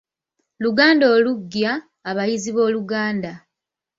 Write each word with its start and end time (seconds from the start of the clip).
Luganda 0.63 1.05
oluggya, 1.15 1.71
abayizi 2.09 2.49
b’Oluganda 2.55 3.31